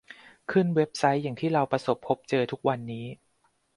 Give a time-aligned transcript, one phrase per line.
[0.51, 3.05] ขึ้นเว็บไซต์อย่างที่เราประสบพบเจอทุกวันนี้